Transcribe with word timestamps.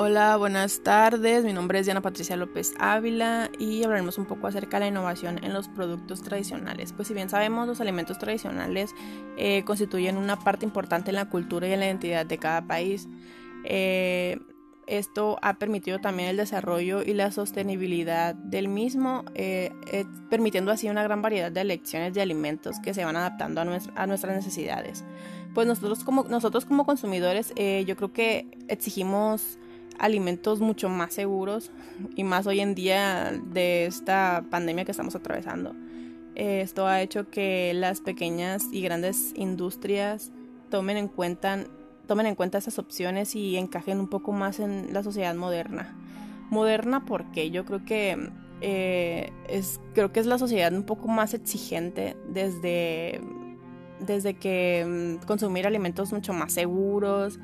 Hola, 0.00 0.36
buenas 0.36 0.84
tardes. 0.84 1.44
Mi 1.44 1.52
nombre 1.52 1.80
es 1.80 1.86
Diana 1.86 2.00
Patricia 2.00 2.36
López 2.36 2.72
Ávila 2.78 3.50
y 3.58 3.82
hablaremos 3.82 4.16
un 4.16 4.26
poco 4.26 4.46
acerca 4.46 4.76
de 4.76 4.82
la 4.82 4.88
innovación 4.90 5.42
en 5.42 5.52
los 5.52 5.66
productos 5.66 6.22
tradicionales. 6.22 6.92
Pues 6.92 7.08
si 7.08 7.14
bien 7.14 7.28
sabemos, 7.28 7.66
los 7.66 7.80
alimentos 7.80 8.16
tradicionales 8.16 8.94
eh, 9.36 9.64
constituyen 9.64 10.16
una 10.16 10.38
parte 10.38 10.64
importante 10.64 11.10
en 11.10 11.16
la 11.16 11.28
cultura 11.28 11.66
y 11.66 11.72
en 11.72 11.80
la 11.80 11.86
identidad 11.86 12.24
de 12.24 12.38
cada 12.38 12.64
país. 12.64 13.08
Eh, 13.64 14.38
esto 14.86 15.36
ha 15.42 15.54
permitido 15.54 15.98
también 15.98 16.28
el 16.28 16.36
desarrollo 16.36 17.02
y 17.02 17.12
la 17.12 17.32
sostenibilidad 17.32 18.36
del 18.36 18.68
mismo, 18.68 19.24
eh, 19.34 19.72
permitiendo 20.30 20.70
así 20.70 20.88
una 20.88 21.02
gran 21.02 21.22
variedad 21.22 21.50
de 21.50 21.62
elecciones 21.62 22.14
de 22.14 22.22
alimentos 22.22 22.78
que 22.78 22.94
se 22.94 23.04
van 23.04 23.16
adaptando 23.16 23.60
a, 23.62 23.64
a 23.96 24.06
nuestras 24.06 24.36
necesidades. 24.36 25.04
Pues 25.54 25.66
nosotros 25.66 26.04
como, 26.04 26.22
nosotros 26.22 26.66
como 26.66 26.86
consumidores, 26.86 27.52
yo 27.84 27.96
creo 27.96 28.12
que 28.12 28.46
exigimos 28.68 29.58
alimentos 29.98 30.60
mucho 30.60 30.88
más 30.88 31.14
seguros 31.14 31.70
y 32.14 32.24
más 32.24 32.46
hoy 32.46 32.60
en 32.60 32.74
día 32.74 33.32
de 33.52 33.86
esta 33.86 34.44
pandemia 34.50 34.84
que 34.84 34.92
estamos 34.92 35.14
atravesando. 35.14 35.74
Esto 36.34 36.86
ha 36.86 37.02
hecho 37.02 37.30
que 37.30 37.72
las 37.74 38.00
pequeñas 38.00 38.66
y 38.70 38.80
grandes 38.80 39.32
industrias 39.34 40.30
tomen 40.70 40.96
en 40.96 41.08
cuenta, 41.08 41.64
tomen 42.06 42.26
en 42.26 42.36
cuenta 42.36 42.58
esas 42.58 42.78
opciones 42.78 43.34
y 43.34 43.56
encajen 43.56 43.98
un 43.98 44.08
poco 44.08 44.32
más 44.32 44.60
en 44.60 44.92
la 44.92 45.02
sociedad 45.02 45.34
moderna. 45.34 45.96
Moderna 46.50 47.04
porque 47.04 47.50
yo 47.50 47.64
creo 47.64 47.84
que 47.84 48.30
eh, 48.60 49.32
es, 49.48 49.80
creo 49.94 50.12
que 50.12 50.20
es 50.20 50.26
la 50.26 50.38
sociedad 50.38 50.72
un 50.72 50.84
poco 50.84 51.08
más 51.08 51.34
exigente 51.34 52.16
desde, 52.28 53.20
desde 54.00 54.34
que 54.34 55.18
mm, 55.20 55.26
consumir 55.26 55.66
alimentos 55.66 56.12
mucho 56.12 56.32
más 56.32 56.52
seguros, 56.52 57.38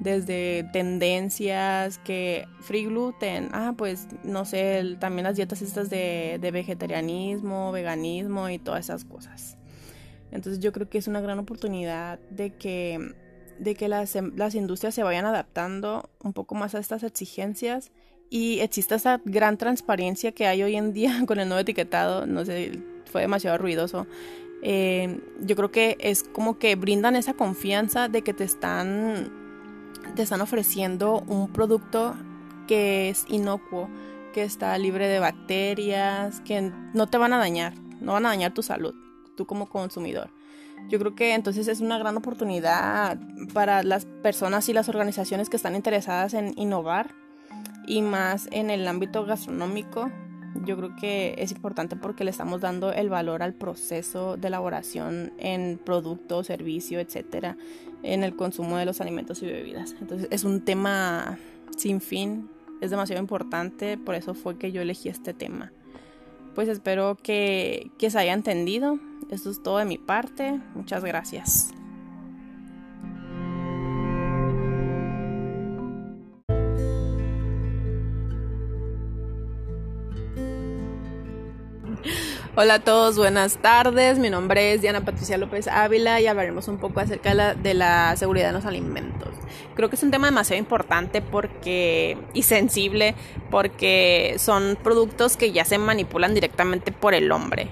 desde 0.00 0.64
tendencias 0.72 1.98
que 1.98 2.46
free 2.60 2.84
gluten, 2.84 3.48
ah, 3.52 3.74
pues 3.76 4.08
no 4.22 4.44
sé, 4.44 4.96
también 5.00 5.24
las 5.24 5.36
dietas 5.36 5.62
estas 5.62 5.90
de, 5.90 6.38
vegetarianismo, 6.52 7.72
veganismo 7.72 8.48
y 8.48 8.58
todas 8.58 8.86
esas 8.86 9.04
cosas. 9.04 9.56
Entonces 10.30 10.60
yo 10.60 10.72
creo 10.72 10.88
que 10.88 10.98
es 10.98 11.08
una 11.08 11.20
gran 11.20 11.38
oportunidad 11.38 12.20
de 12.30 12.50
que, 12.50 13.14
de 13.58 13.74
que 13.74 13.88
las, 13.88 14.16
las 14.36 14.54
industrias 14.54 14.94
se 14.94 15.02
vayan 15.02 15.24
adaptando 15.24 16.10
un 16.22 16.32
poco 16.32 16.54
más 16.54 16.74
a 16.74 16.78
estas 16.78 17.02
exigencias 17.02 17.90
y 18.30 18.60
exista 18.60 18.96
esa 18.96 19.20
gran 19.24 19.56
transparencia 19.56 20.32
que 20.32 20.46
hay 20.46 20.62
hoy 20.62 20.76
en 20.76 20.92
día 20.92 21.22
con 21.26 21.40
el 21.40 21.48
nuevo 21.48 21.60
etiquetado, 21.60 22.26
no 22.26 22.44
sé, 22.44 22.78
fue 23.06 23.22
demasiado 23.22 23.58
ruidoso. 23.58 24.06
Eh, 24.60 25.20
yo 25.40 25.54
creo 25.54 25.70
que 25.70 25.96
es 26.00 26.24
como 26.24 26.58
que 26.58 26.74
brindan 26.74 27.14
esa 27.14 27.34
confianza 27.34 28.08
de 28.08 28.22
que 28.22 28.34
te 28.34 28.42
están 28.42 29.37
te 30.18 30.24
están 30.24 30.40
ofreciendo 30.40 31.22
un 31.28 31.46
producto 31.46 32.16
que 32.66 33.08
es 33.08 33.24
inocuo, 33.28 33.88
que 34.34 34.42
está 34.42 34.76
libre 34.76 35.06
de 35.06 35.20
bacterias, 35.20 36.40
que 36.40 36.72
no 36.92 37.06
te 37.06 37.18
van 37.18 37.32
a 37.32 37.38
dañar, 37.38 37.74
no 38.00 38.14
van 38.14 38.26
a 38.26 38.30
dañar 38.30 38.52
tu 38.52 38.64
salud, 38.64 38.96
tú 39.36 39.46
como 39.46 39.68
consumidor. 39.68 40.30
Yo 40.88 40.98
creo 40.98 41.14
que 41.14 41.34
entonces 41.34 41.68
es 41.68 41.80
una 41.80 41.98
gran 41.98 42.16
oportunidad 42.16 43.16
para 43.54 43.84
las 43.84 44.06
personas 44.06 44.68
y 44.68 44.72
las 44.72 44.88
organizaciones 44.88 45.48
que 45.48 45.56
están 45.56 45.76
interesadas 45.76 46.34
en 46.34 46.52
innovar 46.58 47.14
y 47.86 48.02
más 48.02 48.48
en 48.50 48.70
el 48.70 48.88
ámbito 48.88 49.24
gastronómico 49.24 50.10
yo 50.64 50.76
creo 50.76 50.96
que 50.96 51.34
es 51.38 51.52
importante 51.52 51.96
porque 51.96 52.24
le 52.24 52.30
estamos 52.30 52.60
dando 52.60 52.92
el 52.92 53.08
valor 53.08 53.42
al 53.42 53.54
proceso 53.54 54.36
de 54.36 54.48
elaboración 54.48 55.32
en 55.38 55.78
producto, 55.78 56.44
servicio, 56.44 57.00
etcétera, 57.00 57.56
en 58.02 58.24
el 58.24 58.36
consumo 58.36 58.76
de 58.76 58.84
los 58.84 59.00
alimentos 59.00 59.42
y 59.42 59.46
bebidas. 59.46 59.94
Entonces 60.00 60.28
es 60.30 60.44
un 60.44 60.64
tema 60.64 61.38
sin 61.76 62.00
fin, 62.00 62.48
es 62.80 62.90
demasiado 62.90 63.20
importante, 63.20 63.96
por 63.98 64.14
eso 64.14 64.34
fue 64.34 64.58
que 64.58 64.72
yo 64.72 64.82
elegí 64.82 65.08
este 65.08 65.34
tema. 65.34 65.72
Pues 66.54 66.68
espero 66.68 67.16
que, 67.22 67.90
que 67.98 68.10
se 68.10 68.18
haya 68.18 68.32
entendido. 68.32 68.98
Esto 69.30 69.50
es 69.50 69.62
todo 69.62 69.78
de 69.78 69.84
mi 69.84 69.98
parte. 69.98 70.60
Muchas 70.74 71.04
gracias. 71.04 71.72
Hola 82.60 82.74
a 82.74 82.80
todos, 82.80 83.16
buenas 83.16 83.58
tardes. 83.58 84.18
Mi 84.18 84.30
nombre 84.30 84.72
es 84.72 84.82
Diana 84.82 85.04
Patricia 85.04 85.38
López 85.38 85.68
Ávila 85.68 86.20
y 86.20 86.26
hablaremos 86.26 86.66
un 86.66 86.78
poco 86.78 86.98
acerca 86.98 87.54
de 87.54 87.72
la, 87.72 88.16
seguridad 88.16 88.48
en 88.48 88.56
los 88.56 88.64
alimentos. 88.64 89.28
Creo 89.76 89.88
que 89.88 89.94
es 89.94 90.02
un 90.02 90.10
tema 90.10 90.26
demasiado 90.26 90.58
importante 90.58 91.22
porque 91.22 92.18
y 92.34 92.42
sensible 92.42 93.14
porque 93.48 94.34
son 94.38 94.76
productos 94.82 95.36
que 95.36 95.52
ya 95.52 95.64
se 95.64 95.78
manipulan 95.78 96.34
directamente 96.34 96.90
por 96.90 97.14
el 97.14 97.30
hombre. 97.30 97.68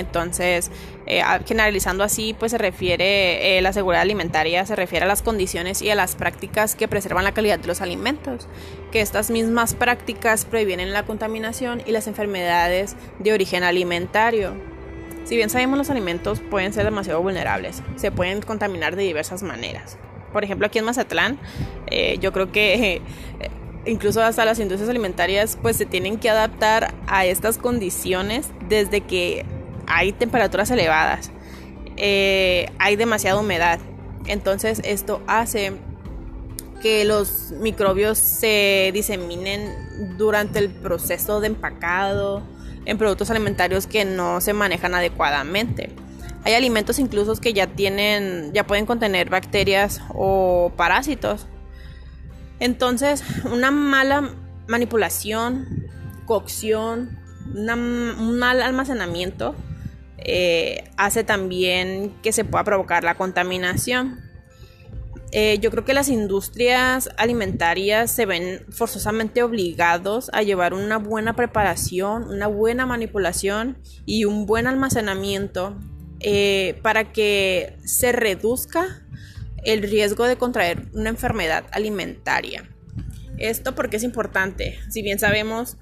Entonces, 0.00 0.70
eh, 1.06 1.22
generalizando 1.46 2.02
así, 2.02 2.34
pues 2.38 2.52
se 2.52 2.58
refiere, 2.58 3.58
eh, 3.58 3.62
la 3.62 3.72
seguridad 3.72 4.02
alimentaria 4.02 4.64
se 4.66 4.74
refiere 4.76 5.04
a 5.04 5.08
las 5.08 5.22
condiciones 5.22 5.82
y 5.82 5.90
a 5.90 5.94
las 5.94 6.16
prácticas 6.16 6.74
que 6.74 6.88
preservan 6.88 7.24
la 7.24 7.32
calidad 7.32 7.58
de 7.58 7.68
los 7.68 7.80
alimentos, 7.80 8.48
que 8.90 9.00
estas 9.00 9.30
mismas 9.30 9.74
prácticas 9.74 10.44
previenen 10.44 10.92
la 10.92 11.04
contaminación 11.04 11.82
y 11.86 11.92
las 11.92 12.06
enfermedades 12.06 12.96
de 13.18 13.32
origen 13.32 13.62
alimentario. 13.62 14.54
Si 15.24 15.36
bien 15.36 15.50
sabemos 15.50 15.78
los 15.78 15.90
alimentos 15.90 16.40
pueden 16.40 16.72
ser 16.72 16.84
demasiado 16.84 17.22
vulnerables, 17.22 17.82
se 17.96 18.10
pueden 18.10 18.40
contaminar 18.40 18.96
de 18.96 19.02
diversas 19.02 19.42
maneras. 19.42 19.98
Por 20.32 20.44
ejemplo, 20.44 20.66
aquí 20.66 20.78
en 20.78 20.84
Mazatlán, 20.84 21.38
eh, 21.88 22.18
yo 22.20 22.32
creo 22.32 22.50
que 22.50 23.02
incluso 23.86 24.22
hasta 24.22 24.44
las 24.44 24.58
industrias 24.58 24.88
alimentarias 24.90 25.58
pues 25.60 25.76
se 25.76 25.86
tienen 25.86 26.18
que 26.18 26.30
adaptar 26.30 26.94
a 27.06 27.24
estas 27.26 27.58
condiciones 27.58 28.48
desde 28.68 29.00
que 29.00 29.44
hay 29.90 30.12
temperaturas 30.12 30.70
elevadas, 30.70 31.30
eh, 31.96 32.70
hay 32.78 32.96
demasiada 32.96 33.40
humedad. 33.40 33.80
Entonces 34.26 34.80
esto 34.84 35.20
hace 35.26 35.72
que 36.80 37.04
los 37.04 37.52
microbios 37.60 38.16
se 38.16 38.90
diseminen 38.94 40.16
durante 40.16 40.60
el 40.60 40.70
proceso 40.70 41.40
de 41.40 41.48
empacado 41.48 42.42
en 42.86 42.96
productos 42.96 43.30
alimentarios 43.30 43.86
que 43.86 44.04
no 44.04 44.40
se 44.40 44.52
manejan 44.52 44.94
adecuadamente. 44.94 45.90
Hay 46.44 46.54
alimentos 46.54 46.98
incluso 46.98 47.34
que 47.36 47.52
ya 47.52 47.66
tienen, 47.66 48.52
ya 48.54 48.66
pueden 48.66 48.86
contener 48.86 49.28
bacterias 49.28 50.00
o 50.14 50.72
parásitos. 50.76 51.46
Entonces, 52.60 53.22
una 53.44 53.70
mala 53.70 54.30
manipulación, 54.68 55.86
cocción, 56.26 57.18
un 57.52 58.38
mal 58.38 58.62
almacenamiento 58.62 59.54
eh, 60.20 60.84
hace 60.96 61.24
también 61.24 62.14
que 62.22 62.32
se 62.32 62.44
pueda 62.44 62.64
provocar 62.64 63.04
la 63.04 63.16
contaminación. 63.16 64.20
Eh, 65.32 65.58
yo 65.60 65.70
creo 65.70 65.84
que 65.84 65.94
las 65.94 66.08
industrias 66.08 67.08
alimentarias 67.16 68.10
se 68.10 68.26
ven 68.26 68.64
forzosamente 68.70 69.44
obligados 69.44 70.28
a 70.32 70.42
llevar 70.42 70.74
una 70.74 70.98
buena 70.98 71.36
preparación, 71.36 72.28
una 72.28 72.48
buena 72.48 72.84
manipulación 72.84 73.78
y 74.06 74.24
un 74.24 74.46
buen 74.46 74.66
almacenamiento 74.66 75.78
eh, 76.18 76.80
para 76.82 77.12
que 77.12 77.76
se 77.84 78.10
reduzca 78.10 79.06
el 79.62 79.82
riesgo 79.82 80.24
de 80.24 80.36
contraer 80.36 80.88
una 80.94 81.10
enfermedad 81.10 81.64
alimentaria. 81.70 82.68
Esto 83.40 83.74
porque 83.74 83.96
es 83.96 84.02
importante. 84.02 84.78
Si 84.90 85.00
bien 85.00 85.18
sabemos, 85.18 85.78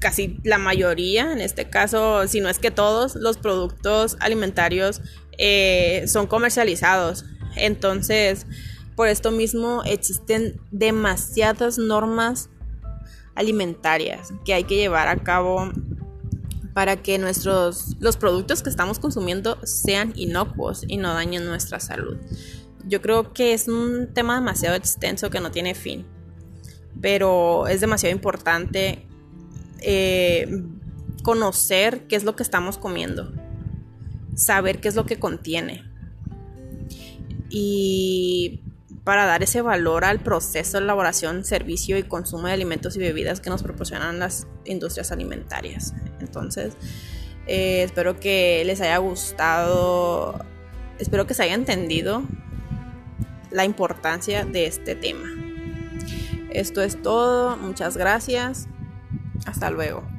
casi 0.00 0.38
la 0.44 0.58
mayoría, 0.58 1.32
en 1.32 1.40
este 1.40 1.68
caso, 1.68 2.28
si 2.28 2.40
no 2.40 2.48
es 2.48 2.60
que 2.60 2.70
todos, 2.70 3.16
los 3.16 3.38
productos 3.38 4.16
alimentarios 4.20 5.02
eh, 5.36 6.04
son 6.06 6.28
comercializados. 6.28 7.24
Entonces, 7.56 8.46
por 8.94 9.08
esto 9.08 9.32
mismo 9.32 9.82
existen 9.84 10.60
demasiadas 10.70 11.76
normas 11.76 12.50
alimentarias 13.34 14.32
que 14.44 14.54
hay 14.54 14.64
que 14.64 14.76
llevar 14.76 15.08
a 15.08 15.16
cabo 15.16 15.72
para 16.72 17.02
que 17.02 17.18
nuestros 17.18 17.96
los 17.98 18.16
productos 18.16 18.62
que 18.62 18.70
estamos 18.70 18.98
consumiendo 18.98 19.58
sean 19.64 20.12
inocuos 20.14 20.84
y 20.86 20.98
no 20.98 21.12
dañen 21.14 21.46
nuestra 21.46 21.80
salud. 21.80 22.16
Yo 22.86 23.02
creo 23.02 23.32
que 23.32 23.54
es 23.54 23.66
un 23.66 24.14
tema 24.14 24.36
demasiado 24.36 24.76
extenso 24.76 25.30
que 25.30 25.40
no 25.40 25.50
tiene 25.50 25.74
fin 25.74 26.06
pero 27.00 27.66
es 27.66 27.80
demasiado 27.80 28.14
importante 28.14 29.06
eh, 29.80 30.62
conocer 31.22 32.06
qué 32.06 32.16
es 32.16 32.24
lo 32.24 32.36
que 32.36 32.42
estamos 32.42 32.78
comiendo, 32.78 33.32
saber 34.34 34.80
qué 34.80 34.88
es 34.88 34.94
lo 34.94 35.06
que 35.06 35.18
contiene 35.18 35.84
y 37.48 38.62
para 39.04 39.26
dar 39.26 39.42
ese 39.42 39.62
valor 39.62 40.04
al 40.04 40.20
proceso 40.20 40.78
de 40.78 40.84
elaboración, 40.84 41.44
servicio 41.44 41.98
y 41.98 42.04
consumo 42.04 42.46
de 42.46 42.52
alimentos 42.52 42.96
y 42.96 43.00
bebidas 43.00 43.40
que 43.40 43.50
nos 43.50 43.62
proporcionan 43.62 44.18
las 44.18 44.46
industrias 44.64 45.10
alimentarias. 45.12 45.92
Entonces, 46.20 46.74
eh, 47.46 47.82
espero 47.82 48.18
que 48.18 48.62
les 48.64 48.80
haya 48.80 48.96
gustado, 48.98 50.44
espero 50.98 51.26
que 51.26 51.34
se 51.34 51.42
haya 51.42 51.54
entendido 51.54 52.22
la 53.50 53.64
importancia 53.64 54.44
de 54.44 54.66
este 54.66 54.94
tema. 54.94 55.28
Esto 56.54 56.82
es 56.82 57.00
todo, 57.02 57.56
muchas 57.56 57.96
gracias, 57.96 58.68
hasta 59.46 59.70
luego. 59.70 60.11